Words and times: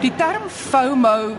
Die 0.00 0.12
term 0.16 0.46
FOMO 0.48 1.36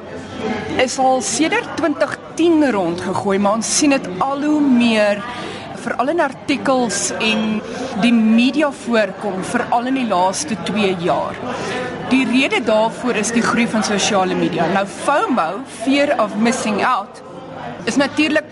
is 0.78 1.00
al 1.02 1.24
sedert 1.26 1.70
2010 1.80 2.68
rondgegooi, 2.72 3.40
maar 3.42 3.58
ons 3.58 3.70
sien 3.78 3.96
dit 3.96 4.10
al 4.22 4.44
hoe 4.46 4.60
meer 4.62 5.22
veral 5.82 6.12
in 6.14 6.22
artikels 6.22 7.08
en 7.18 7.58
die 8.04 8.14
media 8.14 8.70
voorkom 8.84 9.40
veral 9.50 9.90
in 9.90 9.98
die 9.98 10.06
laaste 10.06 10.60
2 10.68 10.94
jaar. 11.02 11.40
Die 12.12 12.22
rede 12.30 12.62
daarvoor 12.68 13.18
is 13.24 13.34
die 13.34 13.42
groei 13.42 13.66
van 13.72 13.82
sosiale 13.88 14.38
media. 14.38 14.68
Nou 14.76 14.86
FOMO, 14.86 15.64
fear 15.82 16.14
of 16.22 16.36
missing 16.38 16.84
out, 16.86 17.24
is 17.90 17.98
natuurlik 17.98 18.46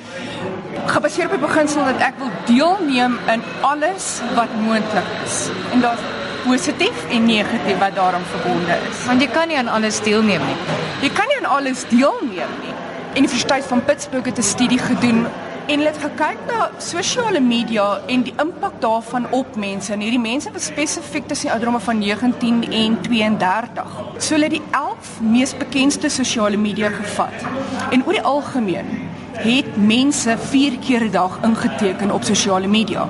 gebaseer 0.90 1.30
op 1.30 1.38
die 1.38 1.44
beginsel 1.46 1.86
dat 1.92 2.02
ek 2.10 2.18
wil 2.18 2.34
deelneem 2.50 3.20
in 3.30 3.46
alles 3.62 4.16
wat 4.34 4.58
moontlik 4.66 5.14
is. 5.28 5.44
En 5.70 5.86
daar's 5.86 6.02
positief 6.46 7.06
en 7.10 7.26
negatief 7.26 7.78
wat 7.78 7.96
daaraan 7.96 8.26
verbonde 8.32 8.78
is. 8.90 9.06
Want 9.06 9.22
jy 9.22 9.28
kan 9.28 9.48
nie 9.48 9.58
aan 9.58 9.68
alles 9.68 10.02
deelneem 10.02 10.42
nie. 10.46 10.58
Jy 11.02 11.10
kan 11.16 11.28
nie 11.28 11.38
aan 11.42 11.52
alles 11.58 11.86
deelneem 11.90 12.56
nie. 12.64 12.76
Universiteit 13.16 13.66
van 13.66 13.84
Pittsburgh 13.84 14.26
het 14.26 14.38
'n 14.38 14.52
studie 14.56 14.80
gedoen 14.80 15.26
en 15.70 15.78
hulle 15.78 15.92
het 15.92 16.02
gekyk 16.02 16.38
na 16.48 16.70
sosiale 16.78 17.40
media 17.40 18.02
en 18.08 18.22
die 18.22 18.34
impak 18.42 18.82
daarvan 18.82 19.28
op 19.32 19.56
mense. 19.56 19.94
En 19.94 20.00
hierdie 20.00 20.20
mense 20.20 20.52
was 20.52 20.66
spesifiek 20.66 21.28
tussen 21.28 21.46
die 21.46 21.52
ouderdomme 21.52 21.80
van 21.80 21.98
19 21.98 22.72
en 22.72 23.02
32. 23.02 23.84
So 24.18 24.34
hulle 24.34 24.44
het 24.44 24.58
die 24.58 24.66
11 24.72 25.22
mees 25.22 25.58
bekendste 25.58 26.10
sosiale 26.10 26.58
media 26.58 26.90
gevat. 26.90 27.46
En 27.90 28.06
oor 28.06 28.14
die 28.14 28.22
algemeen 28.22 29.09
het 29.40 29.78
mense 29.78 30.38
4 30.38 30.78
keer 30.80 31.04
'n 31.04 31.12
dag 31.12 31.40
ingeteken 31.44 32.12
op 32.12 32.24
sosiale 32.24 32.68
media. 32.68 33.08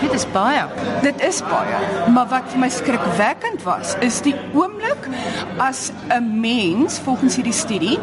Dit 0.00 0.12
is 0.12 0.30
baie. 0.32 0.64
Dit 1.02 1.20
is 1.20 1.42
baie, 1.42 1.76
maar 2.12 2.26
wat 2.28 2.42
vir 2.46 2.58
my 2.58 2.68
skrikwekkend 2.68 3.62
was, 3.62 3.94
is 4.00 4.20
die 4.20 4.34
oomblik 4.54 5.08
as 5.58 5.90
'n 6.08 6.40
mens 6.40 6.98
volgens 6.98 7.34
hierdie 7.34 7.52
studie 7.52 7.98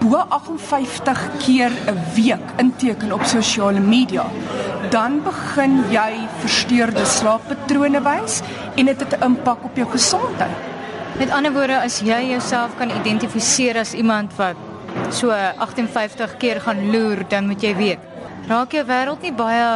bo 0.00 0.24
58 0.28 1.30
keer 1.38 1.70
'n 1.70 1.98
week 2.14 2.46
inteken 2.56 3.12
op 3.12 3.22
sosiale 3.24 3.80
media, 3.80 4.24
dan 4.90 5.22
begin 5.22 5.84
jy 5.90 6.12
versteurde 6.38 7.04
slaappatrone 7.04 8.02
wys 8.02 8.40
en 8.74 8.86
dit 8.86 9.00
het 9.00 9.18
'n 9.18 9.24
impak 9.24 9.64
op 9.64 9.76
jou 9.76 9.88
gesondheid. 9.90 10.56
Met 11.18 11.30
ander 11.30 11.52
woorde, 11.52 11.80
as 11.80 12.00
jy 12.00 12.28
jouself 12.28 12.70
kan 12.78 12.90
identifiseer 12.90 13.78
as 13.78 13.92
iemand 13.92 14.36
wat 14.36 14.56
so 15.10 15.30
58 15.30 16.36
keer 16.38 16.60
gaan 16.60 16.90
loer, 16.90 17.24
dan 17.28 17.46
moet 17.46 17.62
jy 17.62 17.74
weet, 17.76 18.08
raak 18.48 18.72
jou 18.72 18.84
wêreld 18.86 19.22
nie 19.22 19.34
baie 19.36 19.66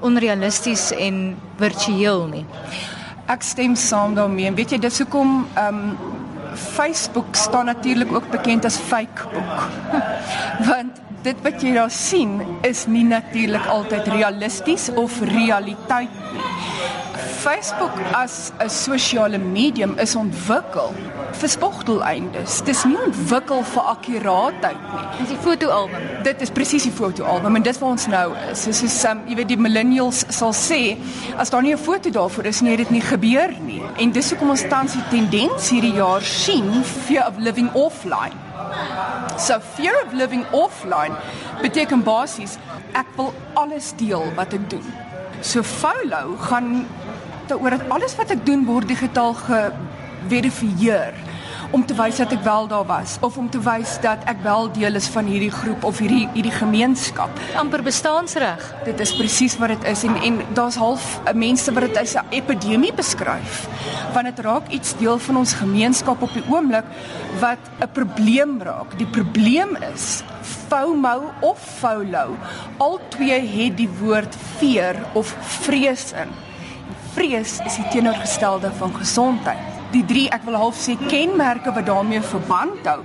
onrealisties 0.00 0.90
en 0.96 1.36
virtueel 1.60 2.26
nie. 2.30 2.46
Ek 3.30 3.44
stem 3.46 3.76
saam 3.78 4.16
daarmee. 4.16 4.50
Weet 4.56 4.74
jy, 4.74 4.80
dis 4.82 5.02
hoekom 5.04 5.44
ehm 5.54 5.84
um, 5.84 6.18
Facebook 6.50 7.36
staan 7.38 7.68
natuurlik 7.70 8.12
ook 8.12 8.30
bekend 8.30 8.64
as 8.64 8.76
Fakebook. 8.76 9.68
Want 10.70 10.98
dit 11.22 11.42
wat 11.44 11.62
jy 11.62 11.74
daar 11.76 11.92
sien 11.92 12.40
is 12.66 12.86
nie 12.90 13.04
natuurlik 13.04 13.66
altyd 13.70 14.08
realisties 14.08 14.88
of 14.98 15.20
realiteit 15.30 16.16
nie. 16.32 16.48
Facebook 17.40 17.92
as 18.12 18.52
'n 18.58 18.68
sosiale 18.68 19.38
medium 19.38 19.98
is 19.98 20.14
ontwikkel 20.16 20.92
vir 21.32 21.48
spogteleindes. 21.48 22.60
Dis 22.64 22.84
nie 22.84 22.98
ontwikkel 23.00 23.64
vir 23.64 23.82
akkuraatheid 23.82 24.82
nie. 24.94 25.06
Dis 25.18 25.28
die 25.28 25.38
fotoalbum. 25.40 26.02
Dit 26.22 26.40
is 26.40 26.50
presies 26.50 26.82
die 26.82 26.92
fotoalbum 26.92 27.56
en 27.56 27.62
dis 27.62 27.78
waar 27.78 27.90
ons 27.90 28.06
nou 28.06 28.34
is. 28.50 28.64
Dis 28.64 28.82
is 28.82 29.04
um, 29.04 29.22
jy 29.26 29.38
weet 29.40 29.48
die 29.48 29.56
millennials 29.56 30.24
sal 30.28 30.52
sê 30.52 30.98
as 31.36 31.50
daar 31.50 31.62
nie 31.62 31.72
'n 31.72 31.78
foto 31.78 32.10
daarvoor 32.10 32.44
is 32.44 32.60
nie, 32.60 32.70
het 32.70 32.78
dit 32.78 32.90
nie 32.90 33.00
gebeur 33.00 33.54
nie. 33.60 33.82
En 33.96 34.12
dis 34.12 34.30
hoekom 34.30 34.50
ons 34.50 34.68
tans 34.68 34.92
die 34.92 35.08
tendens 35.10 35.70
hierdie 35.70 35.94
jaar 35.94 36.22
sien 36.22 36.84
fear 36.84 37.26
of 37.28 37.38
living 37.38 37.72
offline. 37.72 38.36
So 39.38 39.60
fear 39.60 39.94
of 40.04 40.12
living 40.12 40.44
offline 40.50 41.16
beteken 41.62 42.02
basies 42.02 42.58
ek 42.92 43.06
wil 43.16 43.32
alles 43.54 43.92
deel 43.96 44.32
wat 44.36 44.52
ek 44.52 44.70
doen. 44.70 44.84
So 45.40 45.62
follow 45.62 46.36
gaan 46.40 46.86
daaroor 47.50 47.78
dat 47.78 47.90
alles 47.90 48.14
wat 48.18 48.30
ek 48.30 48.46
doen 48.46 48.64
word 48.68 48.88
digitaal 48.88 49.34
geverifieer 49.34 51.14
om 51.70 51.84
te 51.86 51.94
wys 51.94 52.18
dat 52.18 52.32
ek 52.34 52.42
wel 52.42 52.66
daar 52.70 52.86
was 52.86 53.16
of 53.26 53.36
om 53.38 53.46
te 53.50 53.60
wys 53.62 53.92
dat 54.02 54.24
ek 54.30 54.40
wel 54.42 54.70
deel 54.74 54.98
is 54.98 55.06
van 55.14 55.28
hierdie 55.30 55.52
groep 55.54 55.84
of 55.86 56.00
hierdie 56.02 56.26
hierdie 56.34 56.54
gemeenskap. 56.54 57.30
amper 57.58 57.82
bestaansreg. 57.86 58.64
Dit 58.84 59.00
is 59.00 59.14
presies 59.14 59.56
wat 59.62 59.74
dit 59.74 59.86
is 59.92 60.02
en 60.08 60.18
en 60.18 60.40
daar's 60.54 60.78
half 60.80 61.20
mense 61.34 61.72
wat 61.72 61.86
dit 61.86 62.00
as 62.02 62.16
'n 62.16 62.26
epidemie 62.30 62.92
beskryf. 62.94 63.68
Want 64.14 64.26
dit 64.26 64.44
raak 64.44 64.68
iets 64.68 64.96
deel 64.98 65.18
van 65.18 65.36
ons 65.36 65.52
gemeenskap 65.52 66.22
op 66.22 66.32
die 66.34 66.44
oomblik 66.48 66.84
wat 67.40 67.62
'n 67.80 67.90
probleem 67.92 68.62
raak. 68.62 68.98
Die 68.98 69.06
probleem 69.06 69.76
is 69.94 70.22
FOMO 70.42 71.32
of 71.40 71.58
FOLO. 71.58 72.36
Al 72.78 73.00
twee 73.08 73.46
het 73.46 73.76
die 73.76 73.90
woord 74.00 74.36
fear 74.58 74.96
of 75.12 75.36
vrees 75.38 76.12
in. 76.12 76.49
Vrees 77.20 77.58
is 77.68 77.74
die 77.76 77.84
teenoorgestelde 77.92 78.70
van 78.78 78.94
gesondheid. 78.96 79.58
Die 79.92 80.00
drie, 80.08 80.22
ek 80.32 80.46
wil 80.46 80.54
half 80.56 80.78
sê 80.80 80.94
kenmerke 81.02 81.68
wat 81.76 81.84
daarmee 81.84 82.22
verband 82.24 82.86
hou, 82.88 83.02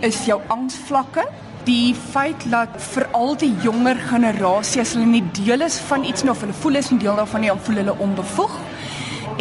is 0.00 0.22
jou 0.24 0.38
angsvlakke, 0.48 1.26
die 1.66 1.92
feit 1.92 2.46
dat 2.48 2.78
veral 2.80 3.36
die 3.42 3.50
jonger 3.60 4.00
generasie 4.08 4.80
as 4.80 4.94
hulle 4.96 5.10
nie 5.10 5.20
deel 5.36 5.66
is 5.66 5.76
van 5.90 6.08
iets 6.08 6.24
nie 6.24 6.32
of 6.32 6.40
hulle 6.40 6.56
voel 6.62 6.80
is 6.80 6.88
nie 6.88 7.02
deel 7.04 7.20
daarvan 7.20 7.44
nie, 7.44 7.52
dan 7.52 7.60
voel 7.66 7.82
hulle 7.82 7.98
onbevoeg. 8.06 8.56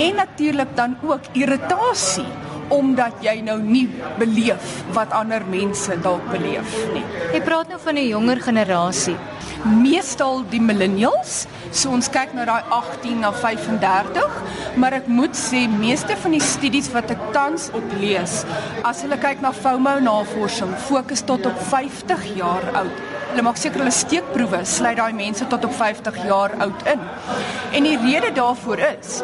En 0.09 0.19
natuurlik 0.19 0.75
dan 0.75 1.00
ook 1.00 1.31
irritasie 1.40 2.28
omdat 2.69 3.24
jy 3.25 3.41
nou 3.46 3.57
nie 3.62 3.88
beleef 4.18 4.84
wat 4.96 5.13
ander 5.16 5.44
mense 5.50 5.96
dalk 6.03 6.25
beleef 6.31 6.75
nie. 6.94 7.03
Jy 7.34 7.41
praat 7.46 7.69
nou 7.69 7.80
van 7.84 7.97
'n 7.97 8.07
jonger 8.07 8.41
generasie. 8.41 9.18
Meestal 9.63 10.44
die 10.50 10.62
millennials, 10.62 11.47
so 11.72 11.90
ons 11.90 12.09
kyk 12.09 12.34
na 12.34 12.46
daai 12.46 12.63
18 12.69 13.19
na 13.19 13.31
35, 13.31 14.31
maar 14.78 14.94
ek 15.00 15.07
moet 15.07 15.38
sê 15.38 15.66
meeste 15.72 16.18
van 16.22 16.35
die 16.35 16.44
studies 16.44 16.90
wat 16.94 17.12
ek 17.16 17.30
tans 17.35 17.69
op 17.78 17.96
lees, 18.02 18.44
as 18.85 19.03
hulle 19.06 19.18
kyk 19.22 19.41
na 19.41 19.53
FOMO 19.56 20.00
navorsing, 20.03 20.75
fokus 20.90 21.25
tot 21.25 21.47
op 21.50 21.63
50 21.72 22.28
jaar 22.38 22.68
oud. 22.84 23.08
Hulle 23.29 23.44
maak 23.46 23.59
seker 23.62 23.84
hulle 23.84 23.94
steekproewe 23.94 24.63
sluit 24.66 24.97
daai 24.97 25.13
mense 25.13 25.46
tot 25.52 25.66
op 25.68 25.74
50 25.78 26.16
jaar 26.25 26.56
oud 26.66 26.85
in. 26.90 27.03
En 27.78 27.85
die 27.85 27.97
rede 28.02 28.31
daarvoor 28.34 28.81
is 28.88 29.19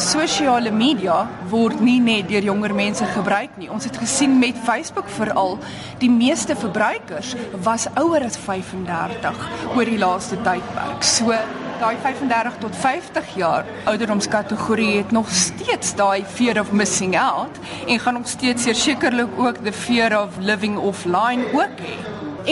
sosiale 0.00 0.72
media 0.72 1.26
word 1.52 1.82
nie 1.84 1.98
net 2.00 2.30
deur 2.30 2.48
jonger 2.48 2.72
mense 2.74 3.04
gebruik 3.12 3.58
nie. 3.60 3.68
Ons 3.68 3.84
het 3.90 4.00
gesien 4.00 4.38
met 4.40 4.56
Facebook 4.64 5.12
veral, 5.12 5.58
die 6.00 6.08
meeste 6.12 6.56
verbruikers 6.56 7.34
was 7.66 7.90
ouer 8.00 8.24
as 8.24 8.40
35 8.40 9.48
oor 9.74 9.92
die 9.92 10.00
laaste 10.00 10.40
tydperk. 10.40 11.04
So 11.04 11.36
daai 11.80 11.96
35 11.96 12.56
tot 12.60 12.76
50 12.76 13.28
jaar 13.40 13.68
ouderdomskategorie 13.88 14.98
het 14.98 15.10
nog 15.16 15.30
steeds 15.32 15.94
daai 15.96 16.24
fear 16.28 16.60
of 16.60 16.72
missing 16.76 17.14
out 17.18 17.56
en 17.86 18.00
gaan 18.00 18.14
nog 18.14 18.28
steeds 18.28 18.66
sekerlik 18.82 19.38
ook 19.38 19.62
the 19.64 19.72
fear 19.72 20.12
of 20.22 20.36
living 20.38 20.76
offline 20.76 21.44
ook 21.52 21.80
hê. 21.80 21.96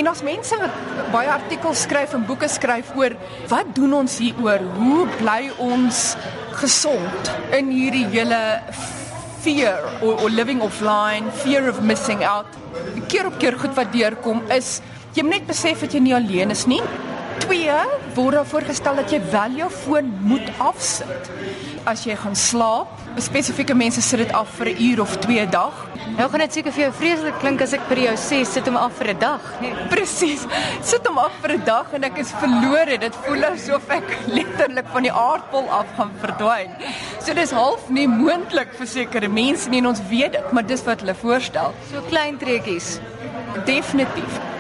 En 0.00 0.06
as 0.06 0.22
mense 0.22 0.56
wat 0.56 0.70
baie 1.12 1.28
artikels 1.28 1.82
skryf 1.84 2.14
en 2.16 2.24
boeke 2.28 2.48
skryf 2.48 2.94
oor 2.96 3.16
wat 3.48 3.74
doen 3.76 3.92
ons 4.00 4.18
hieroor? 4.18 4.64
Hoe 4.78 5.04
bly 5.20 5.50
ons 5.58 6.16
gesond 6.60 7.32
in 7.56 7.68
hierdie 7.72 8.06
hele 8.12 8.40
fear 9.44 9.84
or, 10.00 10.22
or 10.22 10.30
living 10.30 10.60
offline, 10.64 11.28
fear 11.44 11.68
of 11.68 11.82
missing 11.82 12.24
out. 12.24 12.56
Keer 13.08 13.28
op 13.28 13.36
keer 13.38 13.60
goed 13.60 13.76
wat 13.76 13.92
deurkom 13.92 14.40
is 14.56 14.78
jy 15.16 15.24
moet 15.24 15.40
net 15.40 15.52
besef 15.52 15.84
dat 15.84 15.92
jy 15.92 16.04
nie 16.08 16.16
alleen 16.16 16.56
is 16.56 16.64
nie. 16.70 16.80
Twee 17.48 17.72
word 18.12 18.34
daar 18.36 18.46
voorgestel 18.46 18.98
dat 18.98 19.12
jy 19.12 19.18
wel 19.32 19.54
jou 19.56 19.66
foon 19.72 20.08
moet 20.28 20.50
afsit 20.60 21.30
as 21.88 22.02
jy 22.04 22.12
gaan 22.20 22.34
slaap. 22.36 22.90
Spesifieke 23.24 23.72
mense 23.72 24.02
sit 24.04 24.20
dit 24.20 24.32
af 24.36 24.50
vir 24.58 24.68
'n 24.68 24.82
uur 24.88 25.00
of 25.00 25.16
2 25.16 25.40
'n 25.40 25.50
dag. 25.50 25.72
Nou 26.18 26.28
gaan 26.28 26.40
dit 26.40 26.52
seker 26.52 26.72
vir 26.72 26.82
jou 26.82 26.92
vreeslik 26.92 27.38
klink 27.40 27.62
as 27.62 27.72
ek 27.72 27.80
vir 27.88 27.98
jou 27.98 28.14
sê 28.16 28.44
sit 28.44 28.66
hom 28.66 28.76
af 28.76 28.92
vir 28.98 29.08
'n 29.14 29.18
dag. 29.18 29.40
Nee, 29.60 29.72
presies. 29.88 30.44
Sit 30.82 31.06
hom 31.06 31.18
af 31.18 31.32
vir 31.40 31.52
'n 31.52 31.64
dag 31.64 31.86
en 31.92 32.04
ek 32.04 32.18
is 32.18 32.32
verlore. 32.32 32.98
Dit 32.98 33.14
voel 33.14 33.44
asof 33.44 33.88
ek 33.88 34.04
letterlik 34.26 34.86
van 34.92 35.02
die 35.02 35.12
aardbol 35.12 35.70
af 35.70 35.86
gaan 35.96 36.12
verdwyn. 36.20 36.70
So 37.20 37.32
dis 37.34 37.50
half 37.50 37.88
nie 37.88 38.08
moontlik 38.08 38.74
vir 38.74 38.86
sekere 38.86 39.28
mense 39.28 39.68
nie 39.70 39.78
en 39.78 39.86
ons 39.86 40.02
weet 40.10 40.32
dit, 40.32 40.52
maar 40.52 40.66
dis 40.66 40.84
wat 40.84 41.00
hulle 41.00 41.14
voorstel. 41.14 41.72
So 41.92 42.02
klein 42.08 42.36
treetjies. 42.36 43.00
Definitief. 43.64 44.57